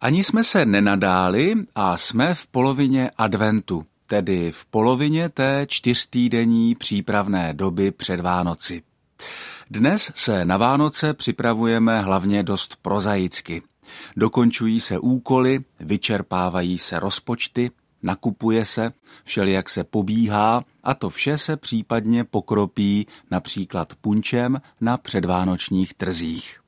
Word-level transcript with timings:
Ani 0.00 0.24
jsme 0.24 0.44
se 0.44 0.66
nenadáli 0.66 1.54
a 1.74 1.96
jsme 1.96 2.34
v 2.34 2.46
polovině 2.46 3.10
adventu, 3.18 3.86
tedy 4.06 4.52
v 4.52 4.66
polovině 4.66 5.28
té 5.28 5.66
čtyřtýdenní 5.68 6.74
přípravné 6.74 7.54
doby 7.54 7.90
před 7.90 8.20
Vánoci. 8.20 8.82
Dnes 9.70 10.12
se 10.14 10.44
na 10.44 10.56
Vánoce 10.56 11.14
připravujeme 11.14 12.00
hlavně 12.00 12.42
dost 12.42 12.76
prozaicky. 12.82 13.62
Dokončují 14.16 14.80
se 14.80 14.98
úkoly, 14.98 15.60
vyčerpávají 15.80 16.78
se 16.78 17.00
rozpočty, 17.00 17.70
nakupuje 18.02 18.66
se, 18.66 18.92
všelijak 19.24 19.68
se 19.68 19.84
pobíhá 19.84 20.64
a 20.82 20.94
to 20.94 21.10
vše 21.10 21.38
se 21.38 21.56
případně 21.56 22.24
pokropí 22.24 23.06
například 23.30 23.94
punčem 23.94 24.60
na 24.80 24.96
předvánočních 24.96 25.94
trzích. 25.94 26.60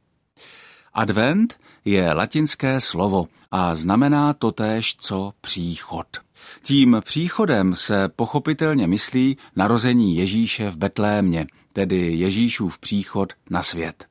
Advent 0.95 1.55
je 1.85 2.13
latinské 2.13 2.81
slovo 2.81 3.27
a 3.51 3.75
znamená 3.75 4.33
totéž 4.33 4.97
co 4.97 5.33
příchod. 5.41 6.07
Tím 6.63 6.97
příchodem 7.05 7.75
se 7.75 8.09
pochopitelně 8.09 8.87
myslí 8.87 9.37
narození 9.57 10.17
Ježíše 10.17 10.71
v 10.71 10.77
Betlémě, 10.77 11.47
tedy 11.73 12.15
Ježíšův 12.15 12.79
příchod 12.79 13.33
na 13.51 13.63
svět. 13.63 14.07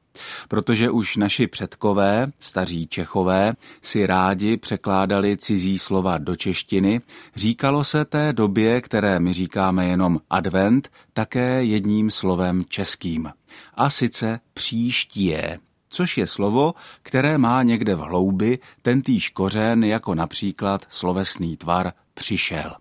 Protože 0.48 0.90
už 0.90 1.16
naši 1.18 1.48
předkové, 1.48 2.32
staří 2.40 2.88
Čechové, 2.88 3.54
si 3.82 4.06
rádi 4.06 4.58
překládali 4.58 5.38
cizí 5.38 5.80
slova 5.80 6.18
do 6.18 6.36
češtiny, 6.36 7.02
říkalo 7.36 7.84
se 7.84 8.06
té 8.06 8.34
době, 8.34 8.82
které 8.82 9.20
my 9.20 9.34
říkáme 9.34 9.86
jenom 9.88 10.20
advent, 10.30 10.90
také 11.14 11.64
jedním 11.64 12.12
slovem 12.12 12.64
českým. 12.68 13.32
A 13.74 13.90
sice 13.90 14.40
příštíje 14.54 15.60
což 15.90 16.18
je 16.18 16.28
slovo, 16.28 16.74
které 17.02 17.38
má 17.38 17.64
někde 17.64 17.96
v 17.96 18.00
hloubi 18.00 18.60
tentýž 18.82 19.30
kořen 19.30 19.84
jako 19.84 20.16
například 20.16 20.86
slovesný 20.90 21.58
tvar 21.58 21.94
přišel. 22.14 22.76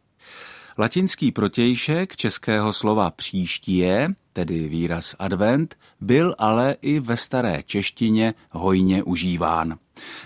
Latinský 0.81 1.33
protějšek 1.33 2.17
českého 2.17 2.73
slova 2.73 3.11
příštíje, 3.11 4.15
tedy 4.33 4.69
výraz 4.69 5.17
advent, 5.19 5.77
byl 6.01 6.35
ale 6.39 6.77
i 6.83 7.01
ve 7.01 7.17
staré 7.17 7.63
češtině 7.67 8.35
hojně 8.51 9.03
užíván. 9.03 9.79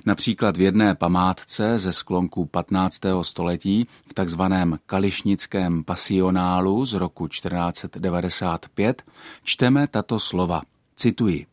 Například 0.07 0.57
v 0.57 0.61
jedné 0.61 0.95
památce 0.95 1.79
ze 1.79 1.93
sklonku 1.93 2.47
15. 2.47 3.01
století 3.23 3.87
v 4.07 4.15
takzvaném 4.15 4.79
kališnickém 4.87 5.85
pasionálu 5.85 6.85
z 6.85 6.93
roku 6.93 7.29
1495 7.29 9.03
čteme 9.45 9.87
tato 9.87 10.19
slova. 10.19 10.63
Cituji 10.97 11.47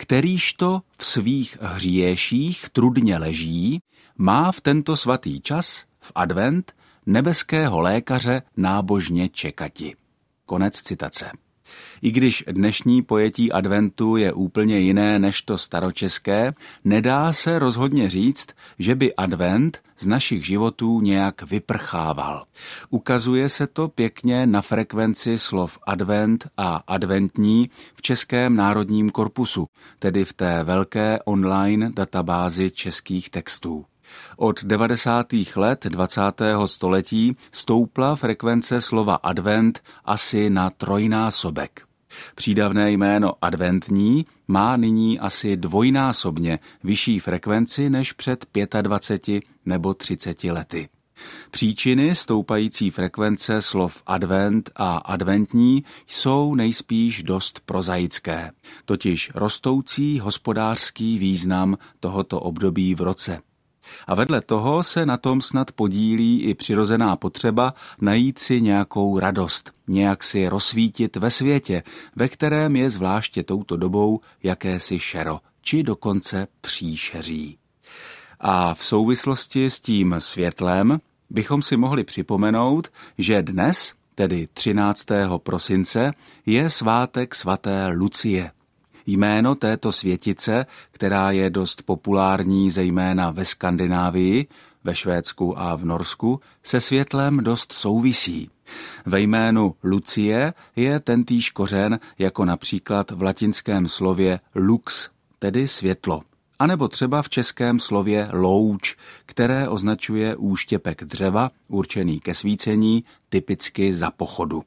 kterýž 0.00 0.52
to 0.52 0.82
v 0.96 1.06
svých 1.06 1.58
hříješích 1.60 2.68
trudně 2.68 3.18
leží, 3.18 3.82
má 4.18 4.52
v 4.52 4.60
tento 4.60 4.96
svatý 4.96 5.40
čas, 5.40 5.84
v 6.00 6.12
advent, 6.14 6.72
nebeského 7.06 7.80
lékaře 7.80 8.42
nábožně 8.56 9.28
čekati. 9.28 9.96
Konec 10.46 10.80
citace. 10.82 11.30
I 12.02 12.10
když 12.10 12.44
dnešní 12.50 13.02
pojetí 13.02 13.52
adventu 13.52 14.16
je 14.16 14.32
úplně 14.32 14.78
jiné 14.78 15.18
než 15.18 15.42
to 15.42 15.58
staročeské, 15.58 16.52
nedá 16.84 17.32
se 17.32 17.58
rozhodně 17.58 18.10
říct, 18.10 18.46
že 18.78 18.94
by 18.94 19.14
advent 19.14 19.82
z 19.98 20.06
našich 20.06 20.46
životů 20.46 21.00
nějak 21.00 21.42
vyprchával. 21.42 22.44
Ukazuje 22.90 23.48
se 23.48 23.66
to 23.66 23.88
pěkně 23.88 24.46
na 24.46 24.62
frekvenci 24.62 25.38
slov 25.38 25.78
advent 25.86 26.46
a 26.56 26.82
adventní 26.86 27.70
v 27.94 28.02
Českém 28.02 28.56
národním 28.56 29.10
korpusu, 29.10 29.66
tedy 29.98 30.24
v 30.24 30.32
té 30.32 30.64
velké 30.64 31.18
online 31.24 31.90
databázi 31.94 32.70
českých 32.70 33.30
textů. 33.30 33.84
Od 34.36 34.64
90. 34.64 35.26
let 35.56 35.86
20. 35.86 36.20
století 36.64 37.36
stoupla 37.52 38.16
frekvence 38.16 38.80
slova 38.80 39.14
advent 39.14 39.82
asi 40.04 40.50
na 40.50 40.70
trojnásobek. 40.70 41.82
Přídavné 42.34 42.90
jméno 42.90 43.32
adventní 43.42 44.26
má 44.48 44.76
nyní 44.76 45.20
asi 45.20 45.56
dvojnásobně 45.56 46.58
vyšší 46.84 47.20
frekvenci 47.20 47.90
než 47.90 48.12
před 48.12 48.46
25 48.82 49.44
nebo 49.66 49.94
30 49.94 50.44
lety. 50.44 50.88
Příčiny 51.50 52.14
stoupající 52.14 52.90
frekvence 52.90 53.62
slov 53.62 54.02
advent 54.06 54.70
a 54.76 54.96
adventní 54.96 55.84
jsou 56.06 56.54
nejspíš 56.54 57.22
dost 57.22 57.60
prozaické, 57.66 58.50
totiž 58.84 59.30
rostoucí 59.34 60.20
hospodářský 60.20 61.18
význam 61.18 61.76
tohoto 62.00 62.40
období 62.40 62.94
v 62.94 63.00
roce. 63.00 63.40
A 64.06 64.14
vedle 64.14 64.40
toho 64.40 64.82
se 64.82 65.06
na 65.06 65.16
tom 65.16 65.40
snad 65.40 65.72
podílí 65.72 66.42
i 66.42 66.54
přirozená 66.54 67.16
potřeba 67.16 67.74
najít 68.00 68.38
si 68.38 68.60
nějakou 68.60 69.18
radost, 69.18 69.72
nějak 69.88 70.24
si 70.24 70.48
rozsvítit 70.48 71.16
ve 71.16 71.30
světě, 71.30 71.82
ve 72.16 72.28
kterém 72.28 72.76
je 72.76 72.90
zvláště 72.90 73.42
touto 73.42 73.76
dobou 73.76 74.20
jakési 74.42 74.98
šero, 74.98 75.40
či 75.62 75.82
dokonce 75.82 76.46
příšeří. 76.60 77.58
A 78.40 78.74
v 78.74 78.84
souvislosti 78.84 79.70
s 79.70 79.80
tím 79.80 80.14
světlem 80.18 81.00
bychom 81.30 81.62
si 81.62 81.76
mohli 81.76 82.04
připomenout, 82.04 82.88
že 83.18 83.42
dnes, 83.42 83.94
tedy 84.14 84.48
13. 84.54 85.06
prosince, 85.36 86.12
je 86.46 86.70
svátek 86.70 87.34
svaté 87.34 87.86
Lucie. 87.86 88.50
Jméno 89.10 89.54
této 89.54 89.92
světice, 89.92 90.66
která 90.90 91.30
je 91.30 91.50
dost 91.50 91.82
populární 91.82 92.70
zejména 92.70 93.30
ve 93.30 93.44
Skandinávii, 93.44 94.46
ve 94.84 94.94
Švédsku 94.94 95.58
a 95.58 95.76
v 95.76 95.84
Norsku, 95.84 96.40
se 96.62 96.80
světlem 96.80 97.36
dost 97.36 97.72
souvisí. 97.72 98.50
Ve 99.06 99.20
jménu 99.20 99.74
Lucie 99.84 100.54
je 100.76 101.00
tentýž 101.00 101.50
kořen 101.50 102.00
jako 102.18 102.44
například 102.44 103.10
v 103.10 103.22
latinském 103.22 103.88
slově 103.88 104.40
lux, 104.54 105.08
tedy 105.38 105.68
světlo. 105.68 106.22
Nebo 106.66 106.88
třeba 106.88 107.22
v 107.22 107.28
českém 107.28 107.80
slově 107.80 108.28
louč, 108.32 108.96
které 109.26 109.68
označuje 109.68 110.36
úštěpek 110.36 111.04
dřeva 111.04 111.50
určený 111.68 112.20
ke 112.20 112.34
svícení, 112.34 113.04
typicky 113.28 113.94
za 113.94 114.10
pochodu. 114.10 114.62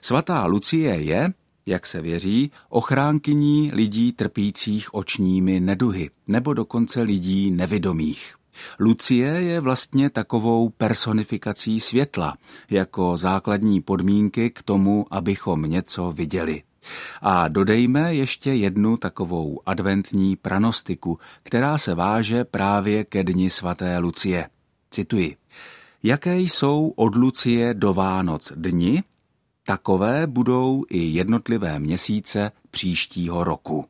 Svatá 0.00 0.46
Lucie 0.46 0.94
je, 0.94 1.32
jak 1.66 1.86
se 1.86 2.00
věří, 2.00 2.50
ochránkyní 2.68 3.70
lidí 3.74 4.12
trpících 4.12 4.94
očními 4.94 5.60
neduhy, 5.60 6.10
nebo 6.26 6.54
dokonce 6.54 7.02
lidí 7.02 7.50
nevidomých. 7.50 8.34
Lucie 8.78 9.28
je 9.28 9.60
vlastně 9.60 10.10
takovou 10.10 10.68
personifikací 10.68 11.80
světla, 11.80 12.34
jako 12.70 13.16
základní 13.16 13.80
podmínky 13.80 14.50
k 14.50 14.62
tomu, 14.62 15.06
abychom 15.10 15.62
něco 15.62 16.12
viděli. 16.12 16.62
A 17.22 17.48
dodejme 17.48 18.14
ještě 18.14 18.52
jednu 18.52 18.96
takovou 18.96 19.60
adventní 19.66 20.36
pranostiku, 20.36 21.18
která 21.42 21.78
se 21.78 21.94
váže 21.94 22.44
právě 22.44 23.04
ke 23.04 23.24
dni 23.24 23.50
svaté 23.50 23.98
Lucie. 23.98 24.48
Cituji. 24.90 25.36
Jaké 26.02 26.38
jsou 26.38 26.92
od 26.96 27.14
Lucie 27.14 27.74
do 27.74 27.94
Vánoc 27.94 28.52
dni, 28.56 29.02
Takové 29.66 30.26
budou 30.26 30.84
i 30.90 30.98
jednotlivé 30.98 31.78
měsíce 31.78 32.52
příštího 32.70 33.44
roku. 33.44 33.86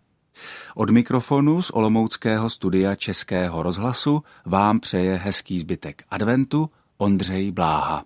Od 0.75 0.91
mikrofonu 0.91 1.63
z 1.63 1.71
Olomouckého 1.71 2.51
studia 2.51 2.95
Českého 2.95 3.63
rozhlasu 3.63 4.23
vám 4.47 4.81
přeje 4.81 5.17
hezký 5.17 5.59
zbytek 5.59 6.05
adventu 6.11 6.71
Ondřej 6.99 7.53
Bláha. 7.53 8.05